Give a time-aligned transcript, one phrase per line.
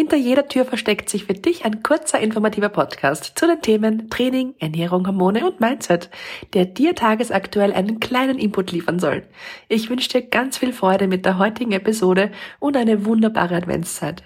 [0.00, 4.54] Hinter jeder Tür versteckt sich für dich ein kurzer informativer Podcast zu den Themen Training,
[4.60, 6.08] Ernährung, Hormone und Mindset,
[6.54, 9.24] der dir tagesaktuell einen kleinen Input liefern soll.
[9.68, 14.22] Ich wünsche dir ganz viel Freude mit der heutigen Episode und eine wunderbare Adventszeit.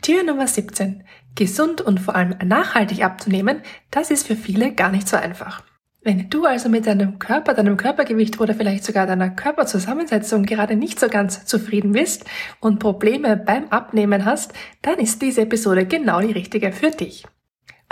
[0.00, 1.02] Tür Nummer 17.
[1.34, 5.64] Gesund und vor allem nachhaltig abzunehmen, das ist für viele gar nicht so einfach.
[6.06, 11.00] Wenn du also mit deinem Körper, deinem Körpergewicht oder vielleicht sogar deiner Körperzusammensetzung gerade nicht
[11.00, 12.24] so ganz zufrieden bist
[12.60, 17.24] und Probleme beim Abnehmen hast, dann ist diese Episode genau die richtige für dich.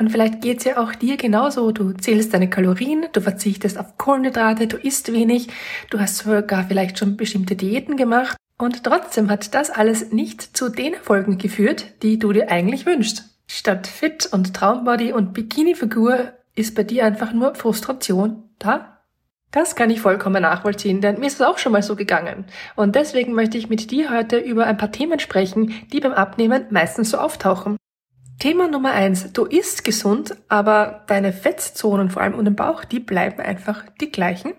[0.01, 1.73] Und vielleicht geht's ja auch dir genauso.
[1.73, 5.49] Du zählst deine Kalorien, du verzichtest auf Kohlenhydrate, du isst wenig,
[5.91, 10.69] du hast sogar vielleicht schon bestimmte Diäten gemacht und trotzdem hat das alles nicht zu
[10.69, 13.25] den Erfolgen geführt, die du dir eigentlich wünschst.
[13.49, 18.95] Statt Fit und Traumbody und Bikini-Figur ist bei dir einfach nur Frustration da?
[19.51, 22.45] Das kann ich vollkommen nachvollziehen, denn mir ist es auch schon mal so gegangen.
[22.75, 26.67] Und deswegen möchte ich mit dir heute über ein paar Themen sprechen, die beim Abnehmen
[26.71, 27.77] meistens so auftauchen.
[28.41, 32.99] Thema Nummer eins: Du isst gesund, aber deine Fettzonen, vor allem um den Bauch, die
[32.99, 34.55] bleiben einfach die gleichen.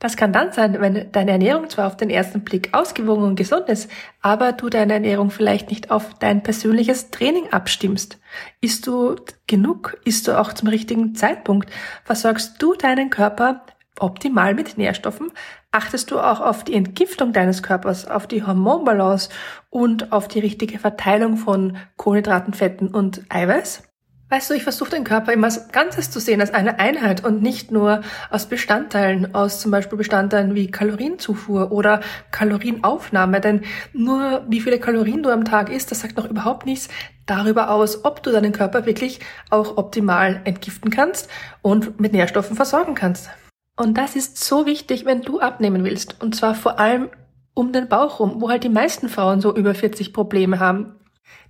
[0.00, 3.68] Das kann dann sein, wenn deine Ernährung zwar auf den ersten Blick ausgewogen und gesund
[3.68, 3.90] ist,
[4.22, 8.18] aber du deine Ernährung vielleicht nicht auf dein persönliches Training abstimmst.
[8.62, 9.98] Isst du genug?
[10.06, 11.70] Isst du auch zum richtigen Zeitpunkt?
[12.02, 13.66] Versorgst du deinen Körper
[13.98, 15.32] optimal mit Nährstoffen?
[15.70, 19.28] Achtest du auch auf die Entgiftung deines Körpers, auf die Hormonbalance
[19.68, 23.89] und auf die richtige Verteilung von Kohlenhydraten, Fetten und Eiweiß?
[24.32, 27.42] Weißt du, ich versuche den Körper immer als Ganzes zu sehen, als eine Einheit und
[27.42, 32.00] nicht nur aus Bestandteilen, aus zum Beispiel Bestandteilen wie Kalorienzufuhr oder
[32.30, 33.40] Kalorienaufnahme.
[33.40, 33.62] Denn
[33.92, 36.88] nur wie viele Kalorien du am Tag isst, das sagt noch überhaupt nichts
[37.26, 39.18] darüber aus, ob du deinen Körper wirklich
[39.50, 41.28] auch optimal entgiften kannst
[41.60, 43.30] und mit Nährstoffen versorgen kannst.
[43.76, 46.22] Und das ist so wichtig, wenn du abnehmen willst.
[46.22, 47.10] Und zwar vor allem
[47.52, 50.99] um den Bauch rum, wo halt die meisten Frauen so über 40 Probleme haben.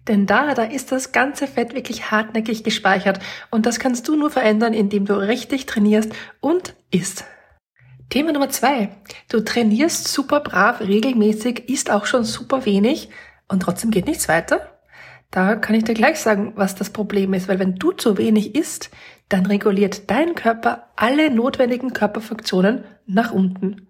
[0.08, 4.30] Denn da, da ist das ganze Fett wirklich hartnäckig gespeichert und das kannst du nur
[4.30, 7.24] verändern, indem du richtig trainierst und isst.
[8.08, 8.90] Thema Nummer zwei.
[9.28, 13.10] Du trainierst super brav, regelmäßig, isst auch schon super wenig
[13.46, 14.80] und trotzdem geht nichts weiter?
[15.30, 18.56] Da kann ich dir gleich sagen, was das Problem ist, weil wenn du zu wenig
[18.56, 18.90] isst,
[19.28, 23.86] dann reguliert dein Körper alle notwendigen Körperfunktionen nach unten.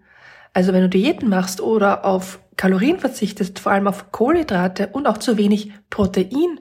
[0.53, 5.17] Also wenn du Diäten machst oder auf Kalorien verzichtest, vor allem auf Kohlenhydrate und auch
[5.17, 6.59] zu wenig Protein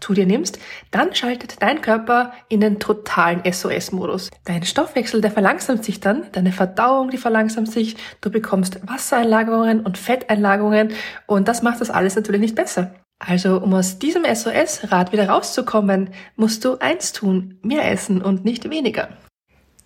[0.00, 0.58] zu dir nimmst,
[0.92, 4.30] dann schaltet dein Körper in den totalen SOS-Modus.
[4.44, 9.98] Dein Stoffwechsel, der verlangsamt sich dann, deine Verdauung, die verlangsamt sich, du bekommst Wassereinlagerungen und
[9.98, 10.92] Fetteinlagerungen
[11.26, 12.94] und das macht das alles natürlich nicht besser.
[13.18, 18.70] Also, um aus diesem SOS-Rad wieder rauszukommen, musst du eins tun, mehr essen und nicht
[18.70, 19.08] weniger.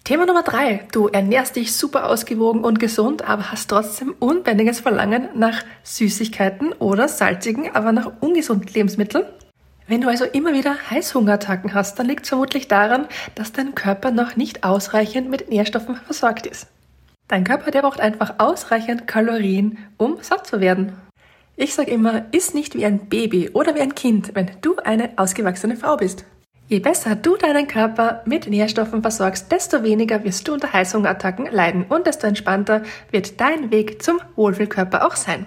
[0.05, 0.89] Thema Nummer drei.
[0.91, 7.07] Du ernährst dich super ausgewogen und gesund, aber hast trotzdem unbändiges Verlangen nach Süßigkeiten oder
[7.07, 9.25] salzigen, aber nach ungesunden Lebensmitteln.
[9.87, 14.11] Wenn du also immer wieder Heißhungerattacken hast, dann liegt es vermutlich daran, dass dein Körper
[14.11, 16.67] noch nicht ausreichend mit Nährstoffen versorgt ist.
[17.29, 20.95] Dein Körper, der braucht einfach ausreichend Kalorien, um satt zu werden.
[21.55, 25.11] Ich sage immer, iss nicht wie ein Baby oder wie ein Kind, wenn du eine
[25.17, 26.25] ausgewachsene Frau bist.
[26.73, 31.85] Je besser du deinen Körper mit Nährstoffen versorgst, desto weniger wirst du unter Heißhungerattacken leiden
[31.87, 35.45] und desto entspannter wird dein Weg zum Wohlfühlkörper auch sein.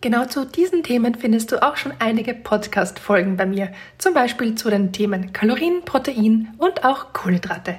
[0.00, 4.68] Genau zu diesen Themen findest du auch schon einige Podcast-Folgen bei mir, zum Beispiel zu
[4.68, 7.76] den Themen Kalorien, Protein und auch Kohlenhydrate.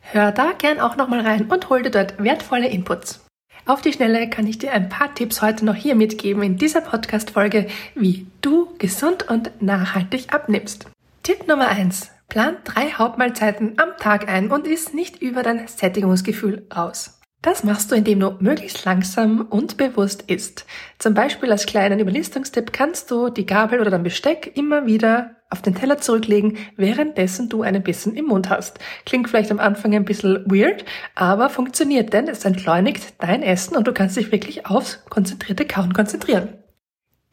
[0.00, 3.22] Hör da gern auch nochmal rein und hol dir dort wertvolle Inputs.
[3.66, 6.80] Auf die Schnelle kann ich dir ein paar Tipps heute noch hier mitgeben in dieser
[6.80, 10.86] Podcast-Folge, wie du gesund und nachhaltig abnimmst.
[11.22, 16.66] Tipp Nummer eins: Plan drei Hauptmahlzeiten am Tag ein und isst nicht über dein Sättigungsgefühl
[16.74, 17.20] raus.
[17.42, 20.64] Das machst du, indem du möglichst langsam und bewusst isst.
[20.98, 25.60] Zum Beispiel als kleinen Überlistungstipp kannst du die Gabel oder dein Besteck immer wieder auf
[25.60, 28.78] den Teller zurücklegen, währenddessen du einen Bissen im Mund hast.
[29.04, 33.86] Klingt vielleicht am Anfang ein bisschen weird, aber funktioniert, denn es entschleunigt dein Essen und
[33.86, 36.61] du kannst dich wirklich aufs konzentrierte Kauen konzentrieren.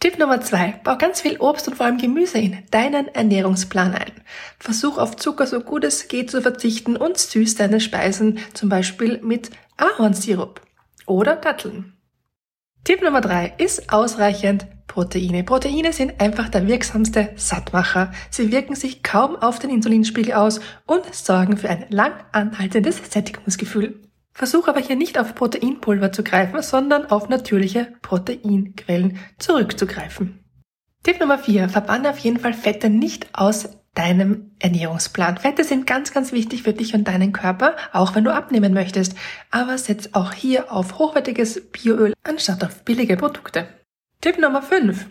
[0.02, 0.80] Tipp Nummer zwei.
[0.86, 4.14] Bau ganz viel Obst und vor allem Gemüse in deinen Ernährungsplan ein.
[4.58, 9.20] Versuch auf Zucker so gut es geht zu verzichten und süß deine Speisen zum Beispiel
[9.22, 10.62] mit Ahornsirup
[11.06, 11.98] oder Datteln.
[12.86, 15.44] Tipp Nummer drei ist ausreichend Proteine.
[15.44, 18.14] Proteine sind einfach der wirksamste Sattmacher.
[18.30, 24.09] Sie wirken sich kaum auf den Insulinspiegel aus und sorgen für ein lang anhaltendes Sättigungsgefühl.
[24.40, 30.46] Versuch aber hier nicht auf Proteinpulver zu greifen, sondern auf natürliche Proteinquellen zurückzugreifen.
[31.04, 31.68] Tipp Nummer 4.
[31.68, 35.40] Verbanne auf jeden Fall Fette nicht aus deinem Ernährungsplan.
[35.40, 39.14] Fette sind ganz, ganz wichtig für dich und deinen Körper, auch wenn du abnehmen möchtest.
[39.52, 43.68] Aber setz auch hier auf hochwertiges Bioöl anstatt auf billige Produkte.
[44.22, 45.06] Tipp Nummer 5.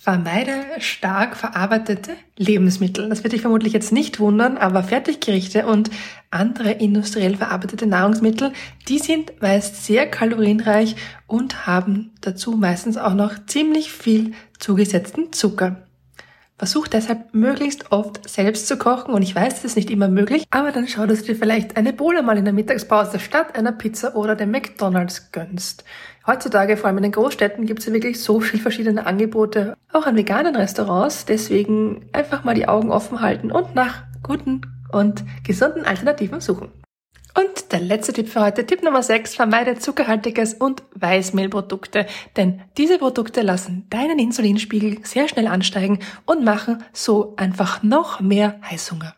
[0.00, 3.08] Vermeide stark verarbeitete Lebensmittel.
[3.08, 5.90] Das wird dich vermutlich jetzt nicht wundern, aber Fertiggerichte und
[6.30, 8.52] andere industriell verarbeitete Nahrungsmittel,
[8.86, 10.94] die sind meist sehr kalorienreich
[11.26, 15.87] und haben dazu meistens auch noch ziemlich viel zugesetzten Zucker.
[16.58, 20.44] Versuch deshalb möglichst oft selbst zu kochen und ich weiß, das ist nicht immer möglich,
[20.50, 23.70] aber dann schau, dass du dir vielleicht eine Bohle mal in der Mittagspause statt einer
[23.70, 25.84] Pizza oder dem McDonalds gönnst.
[26.26, 30.06] Heutzutage, vor allem in den Großstädten, gibt es ja wirklich so viele verschiedene Angebote, auch
[30.06, 31.24] an veganen Restaurants.
[31.24, 36.72] Deswegen einfach mal die Augen offen halten und nach guten und gesunden Alternativen suchen.
[37.38, 42.06] Und der letzte Tipp für heute, Tipp Nummer 6, vermeide zuckerhaltiges und Weißmehlprodukte,
[42.36, 48.60] denn diese Produkte lassen deinen Insulinspiegel sehr schnell ansteigen und machen so einfach noch mehr
[48.68, 49.14] Heißhunger.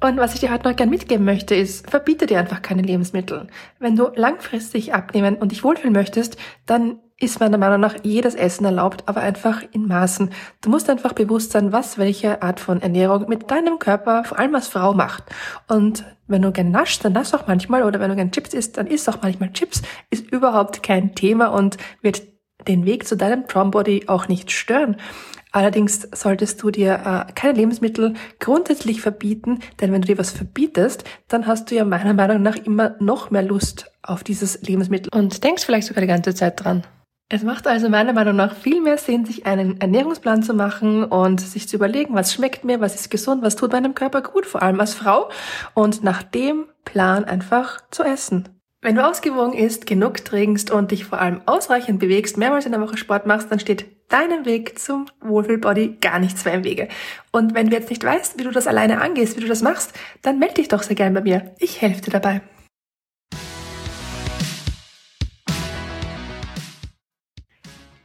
[0.00, 3.46] Und was ich dir heute noch gern mitgeben möchte, ist, verbiete dir einfach keine Lebensmittel.
[3.78, 6.36] Wenn du langfristig abnehmen und dich wohlfühlen möchtest,
[6.66, 10.30] dann ist meiner Meinung nach jedes Essen erlaubt, aber einfach in Maßen.
[10.60, 14.54] Du musst einfach bewusst sein, was welche Art von Ernährung mit deinem Körper, vor allem
[14.54, 15.24] als Frau, macht.
[15.68, 18.76] Und wenn du gern naschst, dann nasch auch manchmal, oder wenn du gern Chips isst,
[18.76, 22.22] dann isst auch manchmal Chips, ist überhaupt kein Thema und wird
[22.66, 24.96] den Weg zu deinem Trombody auch nicht stören.
[25.52, 31.04] Allerdings solltest du dir äh, keine Lebensmittel grundsätzlich verbieten, denn wenn du dir was verbietest,
[31.28, 35.44] dann hast du ja meiner Meinung nach immer noch mehr Lust auf dieses Lebensmittel und
[35.44, 36.82] denkst vielleicht sogar die ganze Zeit dran.
[37.32, 41.40] Es macht also meiner Meinung nach viel mehr Sinn, sich einen Ernährungsplan zu machen und
[41.40, 44.60] sich zu überlegen, was schmeckt mir, was ist gesund, was tut meinem Körper gut, vor
[44.60, 45.30] allem als Frau,
[45.72, 48.50] und nach dem Plan einfach zu essen.
[48.82, 52.82] Wenn du ausgewogen isst, genug trinkst und dich vor allem ausreichend bewegst, mehrmals in der
[52.82, 56.88] Woche Sport machst, dann steht deinem Weg zum Wohlfühlbody gar nichts mehr im Wege.
[57.30, 59.94] Und wenn du jetzt nicht weißt, wie du das alleine angehst, wie du das machst,
[60.20, 61.54] dann melde dich doch sehr gern bei mir.
[61.58, 62.42] Ich helfe dir dabei.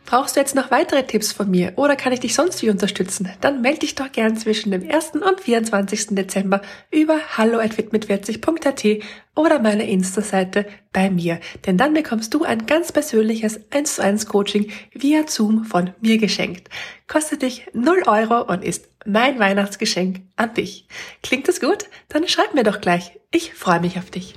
[0.07, 3.30] Brauchst du jetzt noch weitere Tipps von mir oder kann ich dich sonst wie unterstützen?
[3.42, 5.15] Dann melde dich doch gern zwischen dem 1.
[5.15, 6.15] und 24.
[6.15, 9.04] Dezember über hallo@fitmit40.at
[9.36, 11.42] oder meiner Insta-Seite bei mir.
[11.65, 16.18] Denn dann bekommst du ein ganz persönliches 1 zu 1 Coaching via Zoom von mir
[16.18, 16.69] geschenkt.
[17.09, 20.88] Kostet dich 0 Euro und ist mein Weihnachtsgeschenk an dich.
[21.21, 21.83] Klingt das gut?
[22.07, 23.12] Dann schreib mir doch gleich.
[23.31, 24.36] Ich freue mich auf dich.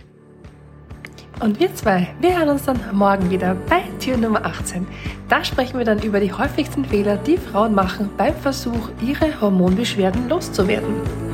[1.41, 4.87] Und wir zwei, wir hören uns dann morgen wieder bei Tür Nummer 18.
[5.31, 10.29] Da sprechen wir dann über die häufigsten Fehler, die Frauen machen beim Versuch, ihre Hormonbeschwerden
[10.29, 11.30] loszuwerden.